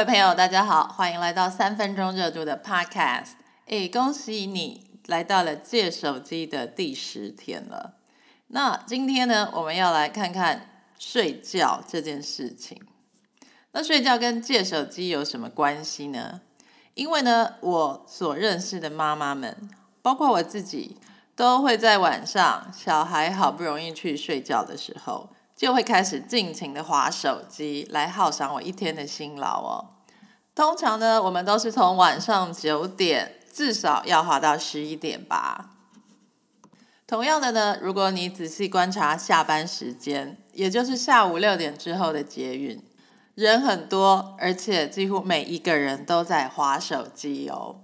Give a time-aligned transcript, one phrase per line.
[0.00, 3.32] 各位朋友，大家好，欢迎来到三分钟热度的 Podcast。
[3.66, 7.96] 诶，恭喜你来到了借手机的第十天了。
[8.46, 12.80] 那今天呢，我们要来看看睡觉这件事情。
[13.72, 16.40] 那睡觉跟借手机有什么关系呢？
[16.94, 19.68] 因为呢，我所认识的妈妈们，
[20.00, 20.96] 包括我自己，
[21.36, 25.28] 都会在晚上小孩好不容易去睡觉的时候。
[25.60, 30.00] 就会开始尽情的划手机，来犒赏我一天的辛劳哦。
[30.54, 35.72] 通常呢，我们都是从晚上九点至少要划到十一点吧。
[37.06, 42.82] 同样的呢，如果你仔细观察下班时间，也就是下午六点之后的捷运，
[43.34, 47.82] 人很多，而且几乎每一个人都在划手机哦。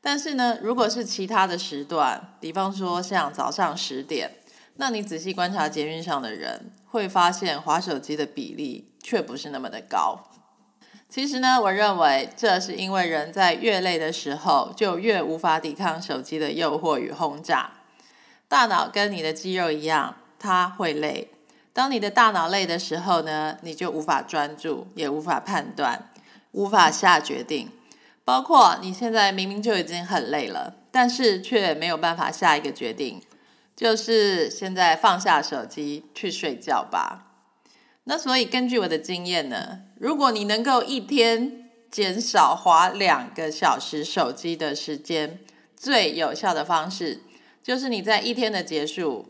[0.00, 4.30] 但是呢，如果是其他的时段，比方说像早上十点。
[4.80, 10.24] 那你仔细观察捷运上的人，会发现滑手机的比例却不是那么的高。
[11.08, 17.72] 其实呢，我认为这是因为人在越累的时候，就越无法抵抗手机的诱惑与轰炸。
[18.46, 21.30] 大脑跟你的肌肉一样，它会累。
[21.72, 26.10] 当你的大脑累的时候呢，你就无法专注，也无法判断，
[26.52, 27.70] 无法下决定。
[28.24, 33.22] 包括你现在明明就已经很累了，但是却没有办法下一个决定。
[33.78, 37.26] 就是现在放下手机去睡觉吧。
[38.02, 45.38] 那所以根据我的经验呢，如果你能够一天减少花两个小时手机的时间，
[45.76, 47.20] 最有效的方式
[47.62, 49.28] 就是你在一天的结束，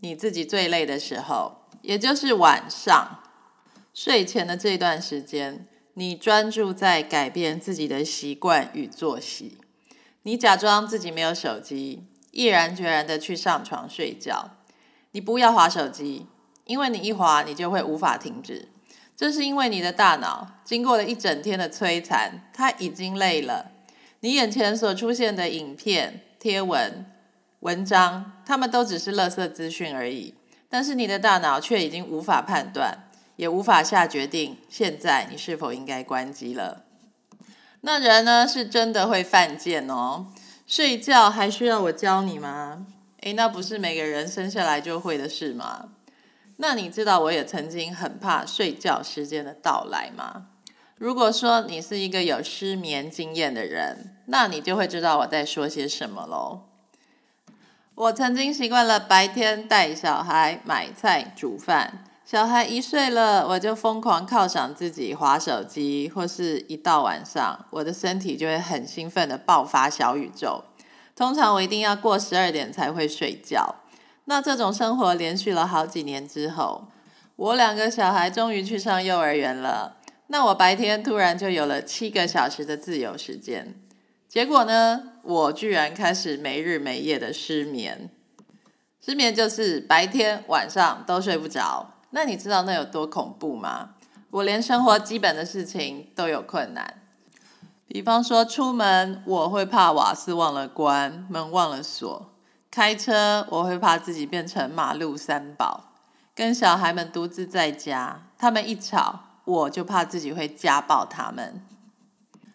[0.00, 3.22] 你自己最累的时候，也就是晚上
[3.94, 9.56] 睡前的这段时间，你专注在改变自己的习惯与作息，
[10.24, 12.04] 你假装自己没有手机。
[12.36, 14.50] 毅然决然的去上床睡觉，
[15.12, 16.26] 你不要划手机，
[16.66, 18.68] 因为你一划，你就会无法停止。
[19.16, 23.70] 这是因为你的大脑经过了一整天的摧残，它已经累了。
[24.20, 27.06] 你眼前所出现的影片、贴文、
[27.60, 30.34] 文章，它们都只是垃圾资讯而已。
[30.68, 36.82] 但是你的大脑却已经无法判断，也无法下决定，现在你是否应该关机了？
[37.80, 40.26] 那人呢，是真的会犯贱哦。
[40.66, 42.86] 睡觉还需要我教你吗？
[43.20, 45.90] 诶，那不是每个人生下来就会的事吗？
[46.56, 50.48] 那你知道我也曾经很怕睡觉时间的到来吗？
[50.96, 56.62] 如果说你是一个有失眠经验的人，那你就会知道我在说些什么喽。
[57.94, 62.05] 我曾经习惯了白天带小孩买菜煮饭。
[62.26, 70.64] 小孩一睡了，我就疯狂犒赏自己，划手机，或是一到晚上，我的身体就会很兴奋的爆发小宇宙。
[71.14, 73.76] 通常我一定要过十二点才会睡觉。
[74.24, 76.88] 那这种生活连续了好几年之后，
[77.36, 79.98] 我两个小孩终于去上幼儿园了。
[80.26, 83.80] 那我白天突然就有了七个小时的自由时间。
[84.28, 88.10] 结果呢，我居然开始没日没夜的失眠。
[89.00, 91.92] 失眠就是白天晚上都睡不着。
[92.10, 93.90] 那你知道那有多恐怖吗？
[94.30, 97.00] 我连生活基本的事情都有困难，
[97.86, 102.32] 比方说出门我会怕瓦斯忘了关，门忘了锁；
[102.70, 105.92] 开车我会怕自己变成马路三宝；
[106.34, 111.62] 跟小孩们独自在家，他们一吵我就怕自己会家暴他们。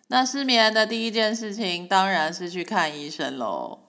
[0.08, 3.80] 那失眠的第一件事情当然是去看医生喽。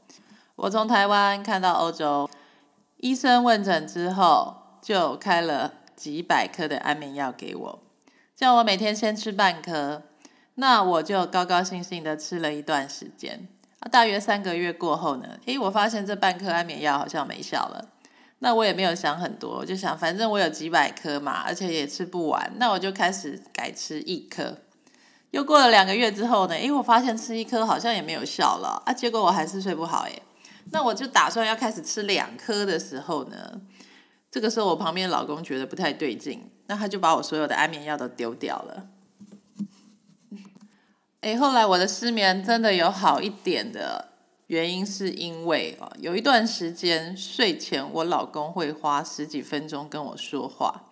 [0.56, 2.30] 我从台湾看到欧洲，
[2.98, 4.61] 医生问诊之后。
[4.82, 7.82] 就开了几百颗的安眠药给我，
[8.34, 10.02] 叫我每天先吃半颗。
[10.56, 13.48] 那我就高高兴兴的吃了一段时间。
[13.90, 17.90] 大约三个月过后呢，诶，我发现这半颗安眠药好像没效了。
[18.40, 24.58] 那我也没有想很多，我就想反正我有几百颗嘛，而且也吃不完，那我就开始改吃一颗。
[25.30, 30.22] 又过了两个月之后呢，诶，我发现吃一颗好像也没有效了啊，结果我还是睡不好诶。
[30.72, 33.60] 那我就打算要开始吃两颗的时候呢。
[34.32, 38.88] 这个时候，我旁边老公觉得不太对劲，那他就把我所有的安眠药都丢掉了。
[41.20, 44.08] 哎，后来我的失眠真的有好一点的
[44.46, 50.86] 原因，是因为啊，有一段时间睡前我老公会花十几分钟跟我说话，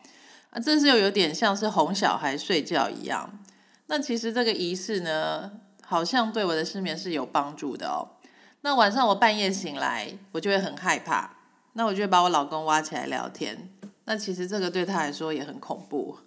[0.50, 3.42] 啊，这是又有点像是哄小孩睡觉一样。
[3.86, 5.50] 那其实这个仪式呢，
[5.82, 8.20] 好像对我的失眠是有帮助的哦。
[8.60, 11.38] 那晚上我半夜醒来，我就会很害怕。
[11.72, 13.70] 那我就把我老公挖起来聊天，
[14.04, 16.18] 那其实这个对他来说也很恐怖。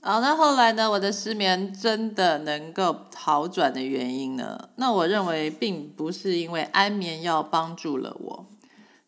[0.00, 0.90] 好，那后来呢？
[0.90, 4.70] 我的失眠真的能够好转的原因呢？
[4.76, 8.46] 那我认为并不是因为安眠药帮助了我，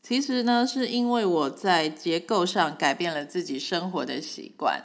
[0.00, 4.84] 其实呢，是因为我在结构上改变了自己生活的习惯。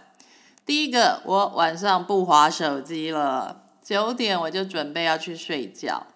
[0.68, 6.08] 第一个，我晚上不划手机了，九点我就准备要去睡觉。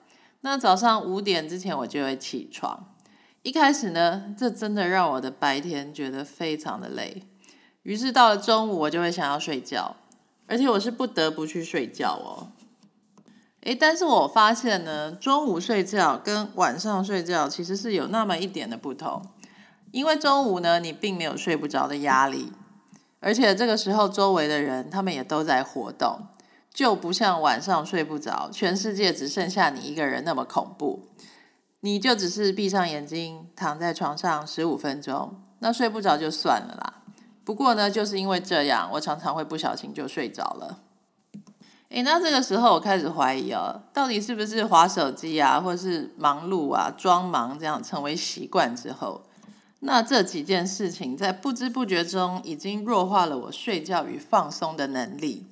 [0.41, 2.93] 那早上五点之前我就会起床。
[3.43, 7.23] 一开始呢，这真的让我的白天觉得非常的累。
[7.83, 9.95] 于是到了中午，我就会想要睡觉，
[10.47, 12.51] 而且我是不得不去睡觉哦。
[13.61, 19.25] 诶，但是我发现呢，中午睡觉跟晚上睡觉其实是有那么一点的不同。
[19.91, 22.51] 因为中午呢，你并没有睡不着的压力，
[23.21, 26.27] 而且这个时候周围的人他们也都在活动，
[26.73, 31.07] 就不像晚上睡不着，全世界只剩下你一个人那么恐怖。
[31.81, 37.03] 你就只是闭上眼睛躺在床上十五分钟，那睡不着就算了啦。
[37.43, 40.79] 不过呢，就是因为这样，我常常会不小心就睡着了。
[41.89, 49.23] 诶，那这个时候我开始怀疑哦，到底是不是划手机啊，或是忙碌啊、装忙这样成为习惯之后，
[49.83, 55.47] 那这几件事情在不知不觉中已经弱化了我睡觉与放松的能力。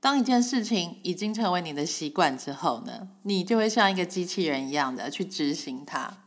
[0.00, 6.18] 当一件事情已经成为你的习惯之后呢，你就会像一个机器人一样的去执行它。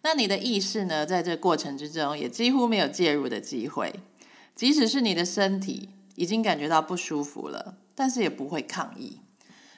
[0.00, 4.00] 那你的意识呢，在这过程之中也几乎没有介入的机会。
[4.54, 9.20] 即使是你的身体已经感觉到不舒服了，但是也不会抗议。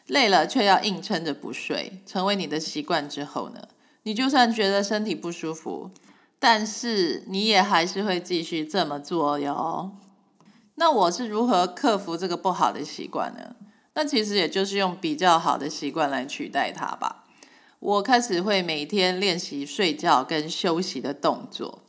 [0.07, 3.67] 累了却要硬撑着不睡，成为你的习惯之后呢，
[4.05, 5.91] 你就算觉得身体不舒服，
[6.41, 9.93] 但是你也还是会继续这么做哟。
[10.75, 13.55] 那我是如何克服这个不好的习惯呢？
[13.93, 17.27] 那其实也就是用比较好的习惯来取代它吧。
[17.79, 21.81] 我开始会每天练习睡觉跟休息的动作。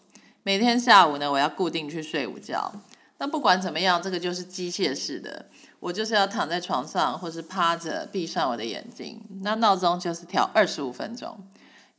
[0.43, 2.73] 每天下午呢，我要固定去睡午觉。
[3.19, 5.45] 那不管怎么样，这个就是机械式的，
[5.79, 9.21] 我就是要躺在床上或是趴着，闭上我的眼睛。
[9.43, 11.37] 那闹钟就是调二十五分钟。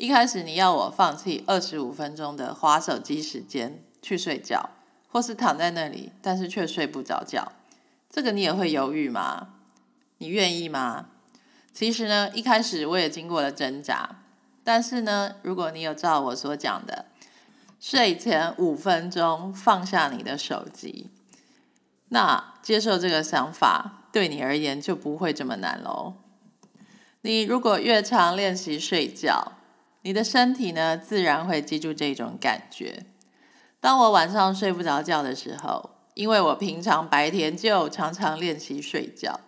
[0.03, 4.71] 一开始你要我放弃二十五分钟的划手机时间去睡觉，
[5.07, 7.53] 或是躺在那里，但是却睡不着觉，
[8.11, 9.51] 这个你也会犹豫吗？
[10.19, 11.07] 你愿意吗？
[11.73, 14.17] 其实呢，一开始我也经过了挣扎，
[14.65, 17.05] 但是呢，如果你有照我所讲的。
[17.79, 21.11] 睡前五分钟放下你的手机，
[22.09, 26.15] 那接受这个想法对你而言就不会这么难喽。
[27.21, 29.53] 你如果越常练习睡觉，
[30.03, 33.07] 你的身体呢自然会记住这种感觉。
[33.81, 39.41] 当我晚上睡不着觉的时候，因为我平常白天就常常练习睡觉，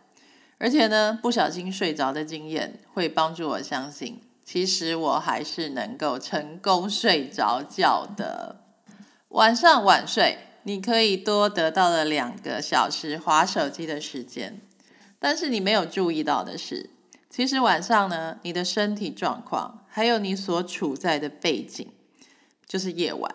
[0.59, 4.21] 而且呢不小心睡着的经验会帮助我相信。
[4.45, 8.57] 其实我还是能够成功睡着觉的。
[9.29, 14.61] 晚上晚睡，你可以多得到了两个小时划手机的时间。
[15.19, 16.91] 但是你没有注意到的是，
[17.37, 21.85] 其实晚上呢，你的身体状况，还有你所处在的背景，
[22.65, 23.35] 就是夜晚，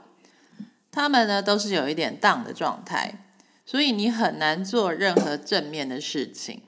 [0.90, 3.26] 他们呢都是有一点荡的状态，
[3.66, 6.62] 所以你很难做任何正面的事情，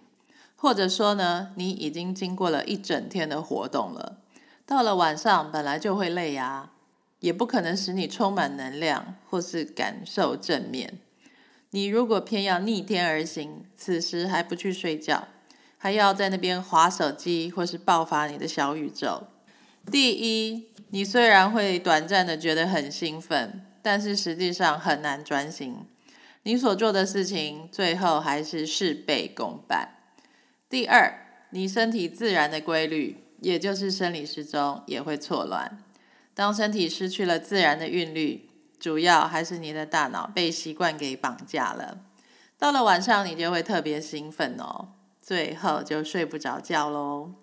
[0.58, 4.18] 或者说呢，你已经经过了一整天的活动了。
[4.66, 6.72] 到了晚上，本来就会累呀，
[7.22, 11.00] 也不可能使你充满能量或是感受正面。
[11.70, 15.30] 你如果偏要逆天而行，此时还不去睡觉，
[15.82, 19.24] 还要在那边划手机或是爆发你的小宇宙。
[19.92, 25.78] 第一，你虽然会短暂的觉得很兴奋，但是实际上很难专心。
[26.44, 29.90] 你所做的事情最后还是事倍功半。
[30.70, 33.26] 第二，你身体自然的规律。
[33.42, 35.80] 也就是生理时钟也会错乱。
[36.36, 38.48] 当身体失去了自然的韵律，
[38.80, 42.02] 主要还是你的大脑被习惯给绑架了。
[42.60, 44.90] 到了晚上，你就会特别兴奋哦，
[45.22, 47.34] 最后就睡不着觉喽。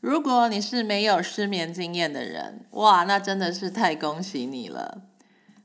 [0.00, 5.02] 如果你是没有失眠经验的人，哇，那真的是太恭喜你了。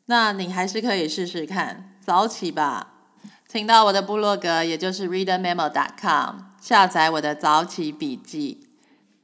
[0.05, 2.93] 那你还是可以试试看，早起吧，
[3.47, 8.67] 请到我的部落格，也就是 readermemo.com，下载我的早起笔记。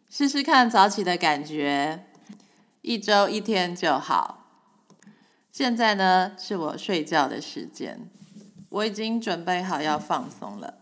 [0.10, 2.06] 试试看早起的感觉，
[2.82, 4.46] 一周一天就好。
[5.52, 8.10] 现在呢，是我睡觉的时间，
[8.70, 10.79] 我已经准备好要放松了。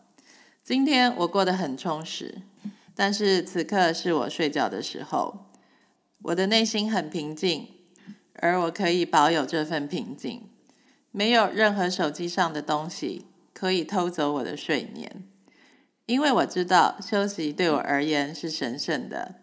[0.68, 2.42] 今天我过得很充实，
[2.94, 5.46] 但是此刻是我睡觉的时候，
[6.24, 7.70] 我的内心很平静，
[8.34, 10.50] 而我可以保有这份平静，
[11.12, 15.24] 没有任何手机上的东西可以偷走我的睡眠。
[16.06, 19.36] 因为我知道休息对我而言是神圣的，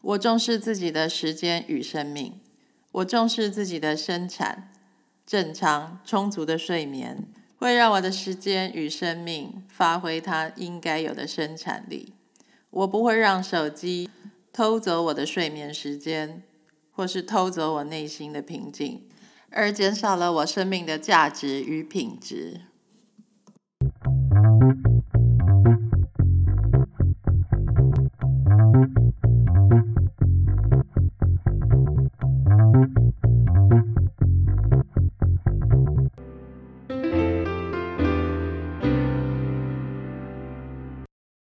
[0.00, 2.40] 我重视自己的时间与生命，
[2.92, 4.70] 我重视自己的生产，
[5.26, 7.26] 正常充足的睡眠
[7.58, 12.12] 会让我的时间与生命发挥它应该有的生产力。
[12.70, 14.10] 我不会让手机
[14.52, 16.42] 偷走我的睡眠时间，
[16.90, 19.06] 或是偷走我内心的平静，
[19.50, 22.62] 而减少了我生命的价值与品质。